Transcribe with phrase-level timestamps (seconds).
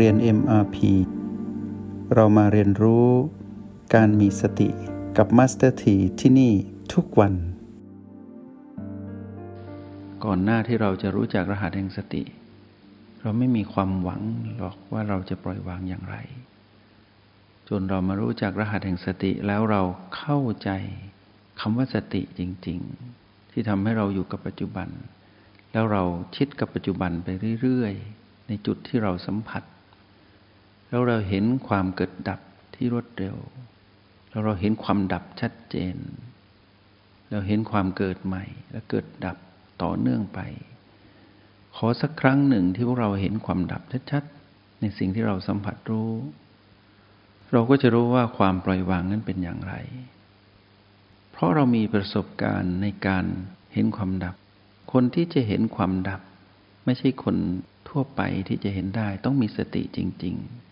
[0.00, 0.76] เรียน MRP
[2.14, 3.08] เรามาเรียนรู้
[3.94, 4.68] การมีสติ
[5.16, 6.52] กับ Master T ที่ที่นี่
[6.94, 7.34] ทุกวัน
[10.24, 12.22] ก่อนหน้าที่เราจะรู้จักรหัสแห่งสติ
[13.22, 14.22] เราไม่มีความหวัง
[14.56, 16.16] หรอกว่าเราจะปล่อยวางอย่างไร
[17.68, 19.82] จนเรามารู้จักรหัสแห่งสติแล้วเรา
[20.16, 20.70] เข้าใจ
[21.60, 22.78] คำว่าสติจริง
[23.16, 24.88] ๆ ที่ทำให้เราอยู่กับปัจจุบัน
[25.72, 26.02] แล้วเรา
[26.36, 27.28] ชิดกับปัจจุบันไป
[27.60, 29.62] เรื่อย ๆ ในจุดที่เราสัมผัส
[30.88, 32.40] แล้วเราเห็นความเกิดดับ
[32.74, 33.36] ที่รวดเร็ว
[34.30, 35.96] แล้วเราเห็นความดับชัดเจน
[37.30, 39.36] เราเห็นความเกิดใหม่ และเกิดดับ
[39.82, 40.40] ต่อเนื่องไป
[41.76, 46.10] ขอสักครั้งหนึ่งที่พวกเราเห็นความดับชัดๆ ในสิ่งที่เราสัมผัสรู้
[47.52, 49.74] เราก็จะรู้ว่าความปล่อยวางนั้นเป็นอย่างไร
[51.30, 53.24] เพราะเรามีประสบการณ์ในการ
[53.74, 54.36] เห็นความดับ
[54.92, 56.20] คนที่จะเห็นความดับ
[56.84, 57.36] ไม่ใช่คน
[57.88, 60.63] ทั่วไปที่จะเห็นได้ต้องมีสติจริง ๆ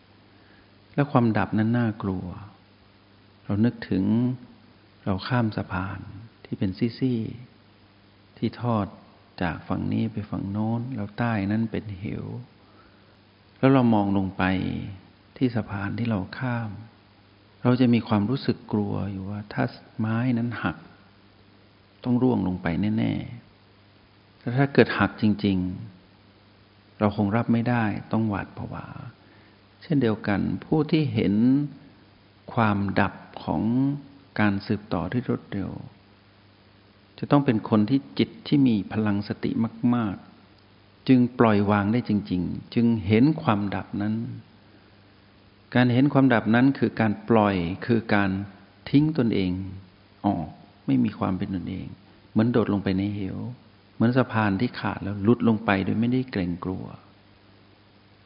[0.95, 2.27] และความดับนั้นน่ากลัว
[3.45, 4.05] เรานึกถึง
[5.05, 6.01] เราข้ามสะพาน
[6.45, 8.87] ที่เป็นซี่ๆที่ทอด
[9.43, 12.27] จากฝั่งนี้ไปฝั่งโน้น แล้วใต้นั้นเป็นเหว
[13.59, 14.43] แล้วเรามองลงไป
[15.37, 16.71] ที่สะพานที่เราข้าม
[17.63, 19.65] เราจะมีความรู้สึกกลัวอยู่ว่าถ้า
[19.99, 20.77] ไม้นั้นหัก
[22.05, 22.67] ต้องร่วงลงไป
[22.99, 25.59] แน่ๆแต่ถ้าเกิดหักจริง
[26.29, 28.87] ๆ เราคงรับไม่ได้ต้องหวาดผวา
[29.83, 31.35] เช่นเดียวกัน ผู้ที่เห็น
[32.55, 33.63] ความดับของ
[34.41, 35.71] การสืบต่อที่รวดเร็ว
[37.19, 39.51] จะต้องเป็นคนที่จิตที่มีพลังสติ
[39.95, 40.17] มาก
[40.61, 44.15] ๆ จึงปล่อยวางได้จริง ๆ จึงเห็นความดับนั้น
[45.75, 48.31] การเห็นความดับนั้นคือการปล่อยคือการ
[48.91, 49.53] ทิ้งตนเอง
[50.27, 50.49] ออก
[50.87, 51.87] ไม่มีความเป็นตนเอง
[52.31, 53.39] เหมือนโดดลงไปในเหว
[53.95, 56.85] เหมือนสะพานที่ขาดแล้วลุดลงไปโดยไม่ได้เกรงกลัว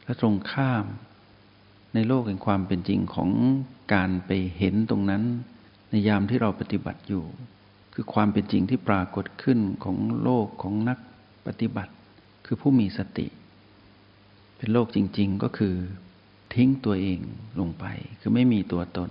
[0.04, 0.84] และตรงข้าม
[1.96, 3.30] ในโลกแห่งความเป็นจริงของ
[3.94, 5.22] การไปเห็นตรงนั้น
[5.90, 7.24] ในยามที่เราปฏิบัติอยู่
[7.94, 10.98] คือความเป็นจริงที่ปรากฏขึ้นของโลกของนัก
[11.46, 11.92] ปฏิบัติ
[12.46, 13.26] คือผู้มีสติ
[14.56, 15.74] เป็นโลกจริง ๆก็คือ
[16.54, 17.18] ทิ้งตัวเอง
[17.60, 17.84] ลงไป
[18.20, 19.10] คือไม่มีตัวตน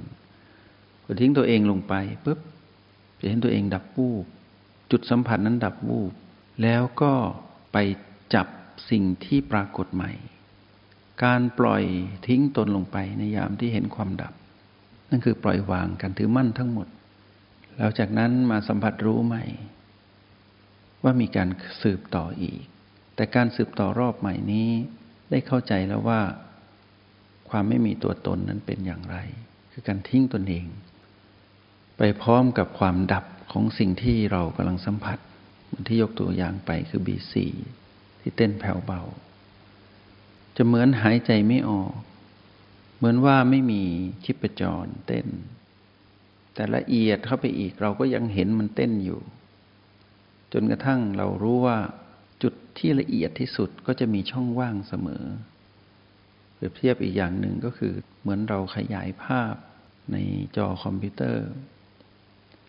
[1.03, 1.93] พอทิ้งตัวเองลงไป
[2.25, 2.39] ปุ๊บ
[3.19, 4.25] จะเห็นตัวเองดับวูบ
[4.91, 6.13] จุดสัมผัสนั้นดับวูบ
[6.61, 7.13] แล้วก็
[7.73, 7.77] ไป
[8.33, 8.47] จับ
[8.89, 10.11] สิ่งที่ปรากฏใหม่
[11.23, 11.83] การปล่อย
[12.27, 14.33] ทิ้งตนลงไปในยามที่เห็นความดับ
[15.09, 16.87] นั่นคือปล่อยวางการถือมั่นทั้งหมด
[17.77, 19.43] แล้วจากนั้นมาสัมผัสรู้ใหม่
[21.03, 21.49] ว่ามีการ
[21.81, 22.61] สืบต่ออีก
[23.15, 24.69] แต่การสืบต่อรอบใหม่นี้
[25.31, 26.21] ได้เข้าใจแล้วว่า
[27.49, 29.17] ความไม่มีตัวตนนั้นเป็นอย่างไร
[29.71, 30.65] คือการทิ้งตนเอง
[31.97, 35.19] ไปพร้อมกับความดับของสิ่งที่เรากำลังสัมผัส
[35.87, 37.33] ที่ยกตัวอย่างไปคือ B4
[38.19, 39.01] ที่เต้นแผ่วเบา
[40.57, 41.93] จะเหมือนหายใจไม่ออก
[42.97, 43.81] เหมือนว่าไม่มี
[44.23, 45.27] ชิปจรเต้น
[46.53, 49.21] แต่ละเอียดเข้าไปอีกเราก็ยังเห็นมันเต้นอยู่
[50.53, 51.77] จนกระทั่งเรารู้ว่า
[52.43, 55.23] จุดที่ละเอียดที่สุดก็จะมีช่องว่างเสมอ
[56.55, 59.55] เปรียบเทียบอีกอย่างหนึ่งก็คือเหมือนเราขยายภาพ
[60.11, 60.17] ใน
[60.57, 61.47] จอคอมพิวเตอร์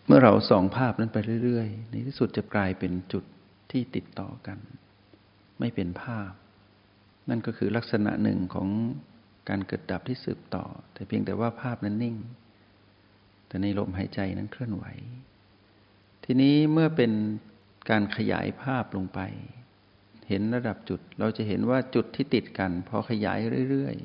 [0.05, 3.23] เมื่อเราส่องภาพนั้นไปเรื่อย ๆ ในที่สุดจะกลายเป็นจุด
[3.71, 4.57] ที่ติดต่อกัน
[5.59, 6.31] ไม่เป็นภาพ
[7.29, 8.69] นั่นก็คือลักษณะหนึ่งของ
[9.49, 12.17] การเกิดดับที่สืบต่อ แต่เพียงแต่ว่าภาพนั้นนิ่ง
[13.47, 14.85] แต่ในลมหายใจนั้นเคลื่อนไหว
[16.23, 17.11] ทีนี้เมื่อเป็น
[17.89, 19.19] การขยายภาพลงไป
[20.29, 23.39] เห็นระดับจุด เราจะเห็นว่าจุดที่ติดกัน พอขยาย
[23.69, 23.95] เรื่อย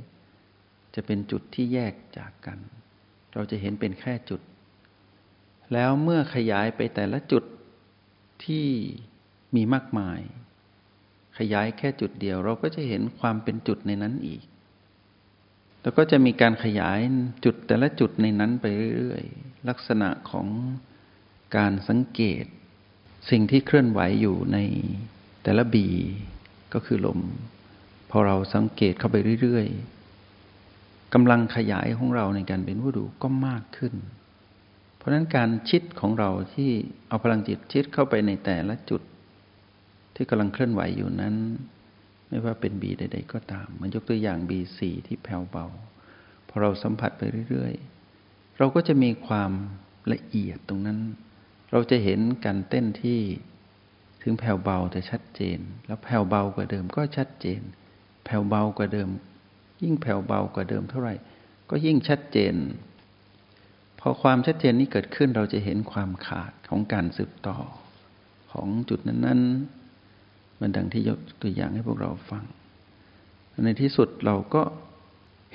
[0.43, 2.59] ๆ จะเป็นจุดที่แยกจากกัน
[3.35, 4.41] เราจะเห็นเป็นแค่จุด
[5.73, 7.45] แล้วเมื่อขยายไปแต่ละจุด
[8.45, 8.67] ที่
[9.57, 10.21] มีมากมาย
[11.39, 14.43] ขยายแค่จุดเดียว เราก็จะเห็นความเป็นจุดในนั้นอีก
[15.83, 16.99] แล้วก็จะมีการขยาย
[17.45, 18.67] จุดแต่ละจุดในนั้นไป
[18.97, 20.47] เรื่อยๆ ลักษณะของ
[21.57, 22.45] การสังเกต
[23.31, 24.59] สิ่งที่เคลื่อนไหวอยู่ใน
[25.43, 25.89] แต่ละบี
[26.75, 27.21] ก็คือลม
[28.11, 33.95] พอเราสังเกตเข้าไปเรื่อยๆกำลังขยายของเราในการเป็นผู้ดูก็มากขึ้น
[34.97, 36.71] เพราะฉะนั้นการชิดของเราที่
[37.09, 39.03] เอาพลังจิตชิดเข้าไปในแต่ละจุด
[40.23, 41.35] ที่กำลังเคลื่อนไหวอยู่นั้น
[42.29, 45.67] ไม่ว่าเป็นบีใด ๆ ก็ตาม มันยกตัวอย่างบีสี่ที่แผ่วเบา
[46.49, 49.51] พอเราสัมผัสไปเรื่อยๆ เราก็จะมีความ
[50.13, 50.99] ละเอียดตรงนั้น
[51.73, 53.21] เราจะเห็นการเต้นที่
[54.23, 57.61] ถึงแผ่วเบาแต่ชัดเจน แล้วแผ่วเบากว่าเดิมก็ชัดเจน
[58.25, 59.09] แผ่วเบากว่าเดิม
[59.83, 61.15] ยิ่งแผ่วเบากว่าเดิมเท่าไหร่
[61.71, 62.55] ก็ยิ่งชัดเจน
[64.01, 67.59] พอความชัดเจนนี้เกิดขึ้นเราจะเห็นความขาดของการสืบต่อ
[68.53, 69.82] ของจุดนั้นๆ
[70.63, 72.45] มันดังที่ยกตัวอย่างให้พวกเราฟัง
[73.65, 74.63] ในที่สุดเราก็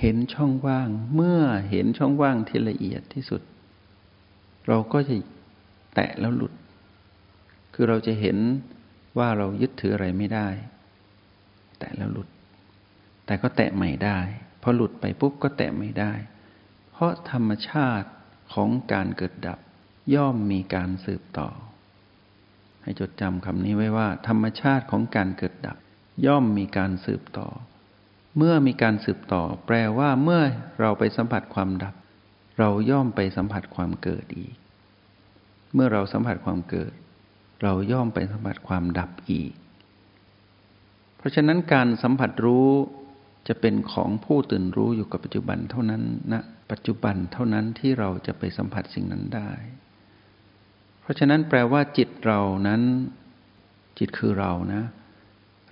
[0.02, 3.42] เห็นช่องว่าง เมื่อเห็นช่องว่างที่ละเอียดที่สุด
[4.68, 5.16] เราก็จะ
[5.96, 6.54] แตะแล้วหลุด
[7.74, 8.38] คือเราจะเห็น
[9.18, 10.48] ว่าเรายึดถืออะไรไม่ได้
[11.80, 12.28] แตะแล้วหลุด
[13.26, 14.20] แต่ก็แตะใหม่ได้
[14.62, 16.14] พอหลุดไปปุ๊บก็แตะไม่ได้
[16.92, 18.10] เพราะธรรมชาติ
[18.54, 19.60] ของการเกิดดับ
[20.16, 21.50] ย่อมมีการสืบต่อ
[22.88, 25.78] ให้จดจำคำนี้ไว้ว่า ธรรมชาติของการเกิดดับ
[26.26, 27.48] ย่อมมีการสืบต่อ
[28.38, 30.42] เมื่อมีการสืบต่อ แปลว่าเมื่อ
[30.80, 31.96] เราไปสัมผัสความดับ
[32.60, 34.56] เราย่อมไปสัมผัสความเกิดอีก
[35.74, 36.94] เมื่อเราสัมผัสความเกิด
[37.64, 39.54] เราย่อมไปสัมผัสความดับอีก
[41.18, 42.70] เพราะฉะนั้นการสัมผัสรู้
[43.48, 46.42] จะเป็นของผู้ตื่นรู้อยู่กับปัจจุบันเท่านั้นณนะ
[46.72, 49.52] ปัจจุบันเท่านั้นที่เราจะไปสัมผัสสิ่งนั้นได้
[51.08, 52.82] ราะฉะนั้นแปลว่าจิตเรานั้น
[54.00, 54.84] จิตคือเรานะ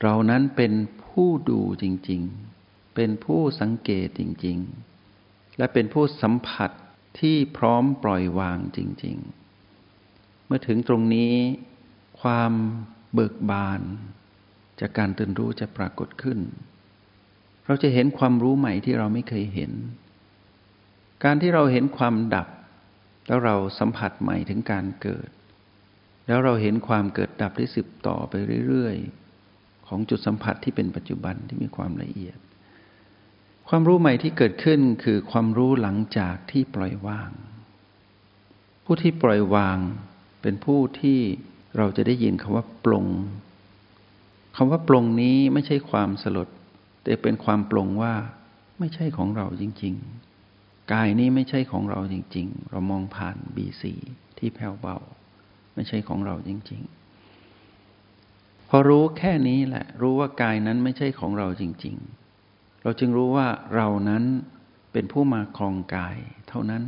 [0.02, 0.74] เรานั้นเป็น
[1.06, 2.22] ผู้ดูจริง
[2.60, 4.58] ๆ เป็นผู้สังเกตจริง
[5.08, 6.72] ๆ และเป็นผู้สัมผัส
[7.20, 9.18] ที่พร้อมปล่อยวางจริง
[9.82, 11.34] ๆ เมื่อถึงตรงนี้
[12.22, 12.52] ความ
[13.14, 13.82] เบิกบาน
[14.80, 16.40] จากการตื่นรู้จะปรากฏขึ้น
[17.66, 19.72] เราจะเห็นความรู้ใหม่ที่เราไม่เคยเห็น
[21.24, 22.48] การที่เราเห็นความดับ
[23.28, 25.30] แล้วเราสัมผัสใหม่ถึงการเกิด
[26.28, 28.34] แล้วเราเห็นความเกิดดับที่สืบต่อไป
[28.68, 32.38] เรื่อยๆ ของจุดสัมผัสที่เป็นปัจจุบันที่มีความละเอียด
[33.70, 37.32] ความรู้ใหม่ที่เกิดขึ้นคือความรู้หลังจากที่ปล่อยวาง
[38.86, 39.78] ผู้ที่ปล่อยวาง
[40.42, 41.20] เป็นผู้ที่
[41.78, 43.06] เราจะได้ยินคำว่าปลง
[44.56, 46.50] คำว่าปลงนี้ไม่ใช่ความสลด
[47.04, 48.14] แต่เป็นความปลงว่า
[48.80, 50.25] ไม่ใช่ของเราจริง ๆ
[50.94, 53.94] กายนี้ไม่ใช่ของเราจริง ๆ เรามองผ่านบีสี
[54.38, 54.98] ที่แผ่วเบา
[55.76, 56.82] ไม่ใช่ของเราจริง
[57.76, 61.96] ๆ พอรู้แค่นี้แหละ รู้ว่ากายนั้นไม่ใช่ของเราจริง
[62.40, 64.24] ๆ เราจึงรู้ว่าเรานั้น
[64.92, 66.18] เป็นผู้มาครองกาย
[66.50, 66.84] เท่านั้น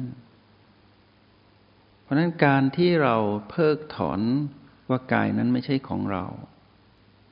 [2.02, 3.16] เพราะนั้นการที่เรา
[3.50, 4.22] เพิกถอน
[4.90, 6.26] ว่ากายนั้นไม่ใช่ของเรา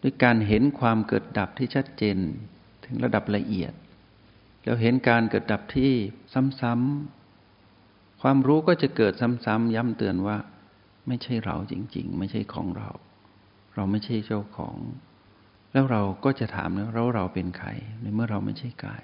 [0.01, 2.17] ด้วยการเห็นความเกิดดับที่ชัดเจน
[2.85, 3.73] ถึงระดับละเอียด
[4.65, 5.93] แล้วเห็นการเกิดดับที่
[6.61, 10.37] ซ้ำๆความรู้ก็จะเกิดซ้ำๆย้ำเตือนว่า
[11.07, 12.89] ไม่ใช่เราจริง ๆ ไม่ใช่ของเรา
[13.75, 14.77] เราไม่ใช่เจ้าของ
[15.73, 17.69] แล้วเราก็จะถามแล้วเราเราเป็นใคร
[18.01, 19.03] ในเมื่อเราไม่ใช่กาย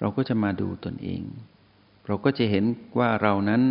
[0.00, 1.22] เราก็จะมาดูตนเอง
[2.06, 2.64] เราก็จะเห็น
[2.98, 3.62] ว่าเรานั้น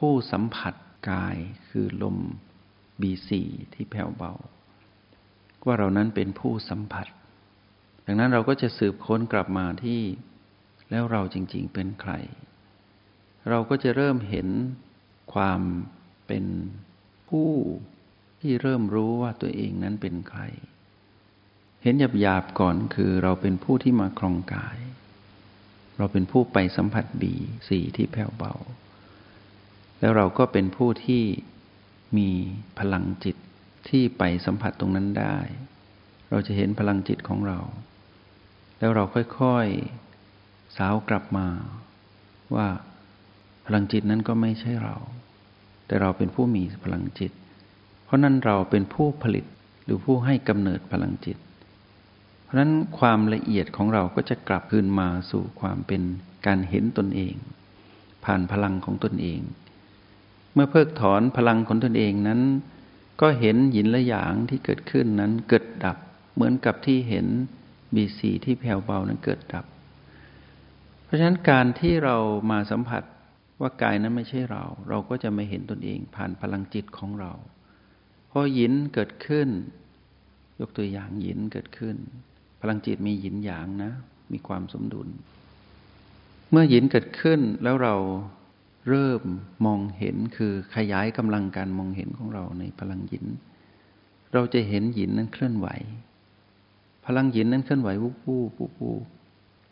[0.00, 0.74] ผู้สัมผัส
[1.10, 1.36] กาย
[1.68, 2.16] คือลม
[3.00, 3.42] บีสี
[3.74, 4.32] ที่แผ่วเบา
[5.66, 7.06] ว่าเรานั้นเป็นผู้สัมผัส
[8.06, 10.00] ดังนั้นเราก็จะสืบค้นกลับมาที่
[10.90, 12.12] แล้วเราจริง ๆ เป็นใคร
[13.48, 14.48] เราก็จะเริ่มเห็น
[15.34, 15.60] ความ
[16.26, 16.44] เป็น
[17.28, 17.50] ผู้
[18.40, 20.40] ที่เริ่มรู้ว่าตัวเองนั้นเป็นใคร
[21.82, 24.78] เห็นหยาบๆก่อนคือเราเป็นผู้ที่มาครองกาย
[25.98, 27.34] เราเป็นผู้ไปสัมผัสบี
[27.68, 28.54] สีที่แผ่วเบา
[30.00, 31.22] แล้วเราก็เป็นผู้ที่
[32.18, 32.30] มี
[32.78, 33.36] พลังจิต
[33.88, 35.38] ที่ไปสัมผัสตรงนั้นได้
[36.30, 37.60] เราจะเห็นพลังจิตของเรา
[38.78, 40.05] แล้วเราค่อยๆ
[40.76, 41.46] สาวกลับมา
[42.54, 42.68] ว่า
[43.66, 44.96] พลังจิตนั้นก็ไม่ใช่เรา
[45.86, 47.32] แต่เราเป็นผู้มีพลังจิต
[48.04, 49.44] เพราะนั้นเราเป็นผู้ผลิต
[49.84, 51.38] หรือผู้ให้กำเนิดพลังจิต
[52.42, 56.02] เพราะนั้นความละเอียดของเราก็จะกลับคืนมาสู่ความเป็น
[56.46, 57.34] การเห็นตนเอง
[58.24, 59.40] ผ่านพลังของตนเอง
[60.52, 62.40] เมื่อเพิกถอนพลังของตนเองนั้น
[63.20, 65.96] ก็เห็นหยินละหยางที่เกิดขึ้นนั้นเกิดดับ
[66.34, 67.26] เหมือนกับที่เห็น
[67.94, 69.64] บีสีที่แผ่วเบานั้นเกิดดับ
[71.06, 72.16] เพราะฉะนั้นการที่เรา
[72.50, 73.02] มาสัมผัส
[73.60, 77.32] ว่ากายนั้นไม่ใช่เรา เราก็จะไม่เห็นตนเองผ่านพลังจิตของเรา
[78.30, 79.48] พอหยินเกิดขึ้น
[80.60, 81.96] ยกตัวอย่างหยินเกิดขึ้น
[82.60, 83.92] พลังจิตมีหยินหยางนะ
[84.32, 85.08] มีความสมดุล
[86.50, 87.94] เมื่อหยินเกิดขึ้นแล้วเรา
[88.88, 89.22] เริ่ม
[89.66, 93.26] มองเห็นคือขยายกำลังการมองเห็นของเราในพลังหยิน
[94.32, 95.68] เราจะเห็นหยินนั้นเคลื่อนไหว
[97.06, 99.04] พลังหยินนั้นเคลื่อนไหววูบวูบวูบวูบ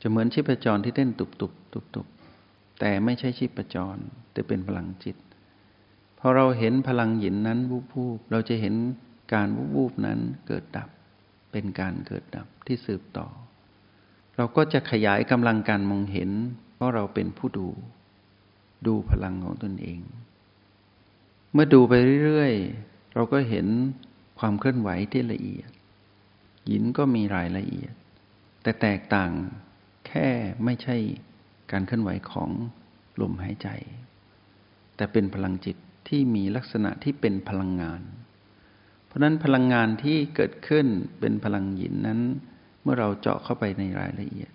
[0.06, 2.06] จะเหมือนชีพจรที่เต้นตุบตุบตุบตุบ
[2.80, 3.96] แต่ไม่ใช่ชีพจร
[4.32, 5.16] แต่เป็นพลังจิต
[6.18, 8.74] พอเราเห็นพลังหยินนั้นวูบวูบเราจะเห็น
[9.32, 10.88] การวูบวูบนั้นเกิดดับ
[11.52, 13.26] เป็นการเกิดดับที่สืบต่อ
[14.36, 16.30] เราก็จะขยายกำลังการมองเห็น
[16.74, 17.68] เพราะเราเป็นผู้ดู
[18.86, 20.00] ดูพลังของตนเอง
[21.52, 21.92] เมื่อดูไป
[22.24, 23.66] เรื่อยๆ เราก็เห็น
[24.38, 25.70] ความเคลื่อนไหวที่ละเอียด
[26.66, 27.94] หยินก็มีรายละเอียด
[28.62, 29.32] แต่แตกต่าง
[30.06, 30.28] แค่
[30.64, 30.96] ไม่ใช่
[31.72, 32.50] การเคลื่อนไหวของ
[33.20, 33.68] ลมหายใจ
[34.96, 35.76] แต่เป็นพลังจิต
[36.08, 38.02] ที่มีลักษณะที่เป็นพลังงาน
[39.06, 40.86] เพราะนั้นพลังงานที่เกิดขึ้น
[41.20, 42.20] เป็นพลังหยินนั้น
[42.82, 44.50] เมื่อเราเจาะเข้าไปในรายละเอียด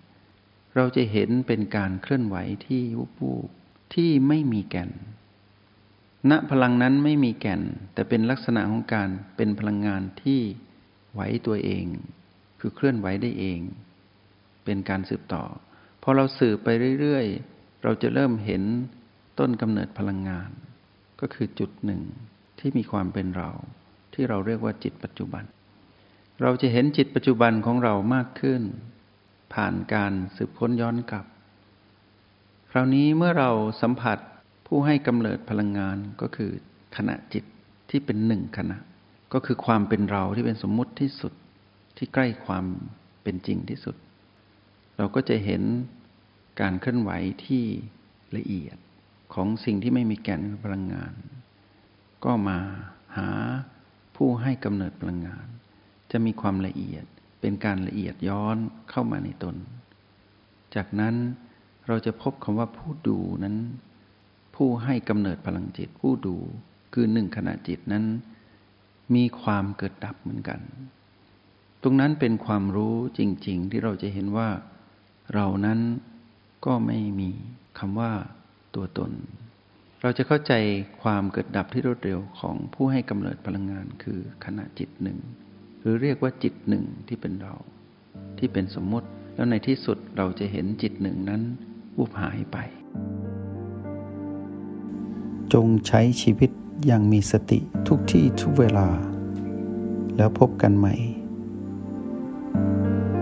[0.76, 3.48] เราจะเห็นเป็นการเคลื่อนไหวที่วุบวูบ
[3.94, 4.90] ที่ไม่มีแก่น
[6.30, 7.62] ณพลังนั้นไม่มีแก่น
[7.94, 10.40] แต่เป็นลักษณะของการเป็นพลังงานที่
[11.12, 11.84] ไหวตัวเอง
[12.60, 13.60] คือเคลื่อนไหวได้เอง
[14.64, 15.44] เป็นการสืบต่อ
[16.02, 16.68] พอเราสืบไป
[17.00, 18.62] เรื่อยๆ เราจะเริ่มเห็น
[19.38, 20.50] ต้นกำเนิดพลังงาน
[21.20, 22.02] ก็คือจุดหนึ่ง
[22.58, 23.50] ที่มีความเป็นเรา
[24.14, 25.44] ที่เราเรียกว่าจิตปัจจุบัน
[26.42, 28.62] เราจะเห็นจิตปัจจุบันของเรามากขึ้น
[29.54, 31.26] ผ่านการสืบค้นย้อนกลับ
[32.70, 33.50] คราวนี้เมื่อเรา
[33.82, 34.18] สัมผัส
[34.66, 36.50] ผู้ให้กำเนิดพลังงานก็คือ
[36.96, 37.44] ขณะจิต
[37.90, 38.78] ที่เป็นหนึ่งขณะ
[39.32, 41.32] ก็คือความเป็นเราที่เป็นสมมุติที่สุด
[41.96, 42.64] ที่ใกล้ความ
[43.22, 43.96] เป็นจริงที่สุด
[45.00, 45.62] เราก็จะเห็น
[46.60, 47.10] การเคลื่อนไหว
[47.44, 47.64] ที่
[48.36, 48.76] ละเอียด
[49.34, 51.14] ของสิ่งที่ไม่มีแก่นพลังงาน
[52.24, 52.58] ก็มา
[53.16, 53.28] หา
[54.16, 55.46] ผู้ให้กำเนิดพลังงาน
[56.12, 57.04] จะมีความละเอียด
[57.40, 58.56] เป็นการละเอียดย้อน
[58.90, 59.56] เข้ามาในตน
[60.74, 61.14] จากนั้น
[61.86, 63.56] เราจะพบคำว่าผู้ดูนั้น
[64.56, 66.36] ผู้ให้กำเนิดพลังจิตผู้ดู
[66.92, 68.04] คือหนึ่งขณะจิตนั้น
[69.14, 70.60] มีความเกิดดับเหมือนกัน
[71.82, 74.48] ตรงนั้นเป็นความรู้จริง ๆ ที่เราจะเห็นว่า
[75.34, 75.80] เรานั้น
[76.66, 77.30] ก็ไม่มี
[77.78, 78.12] คำว่า
[78.74, 79.12] ตัวตน
[80.02, 80.52] เราจะเข้าใจ
[81.02, 85.18] ความเกิดดับที่รวดเร็วของผู้ให้กำเนิดพลังงานคือขณะจิตหนึ่ง
[85.80, 87.54] หรือเรียกว่าจิตหนึ่งที่เป็นเรา
[88.38, 91.42] ที่เป็นสมมติ แล้วในที่สุดเราจะเห็นจิตหนึ่งนั้น
[91.98, 92.56] วุบหายไป
[95.52, 96.50] จงใช้ชีวิต
[96.86, 97.58] อย่างมีสติ
[97.88, 98.88] ทุกที่ทุกเวลา
[100.16, 100.94] แล้วพบกันใหม่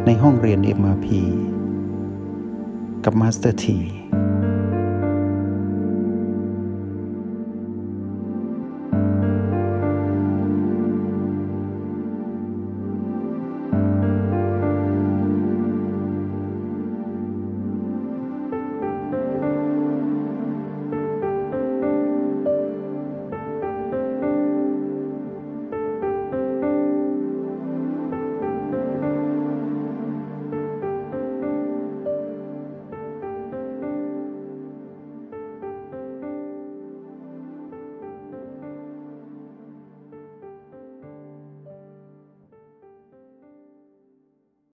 [0.05, 1.07] ในห้องเรียน MRP
[3.05, 3.98] กับ Master T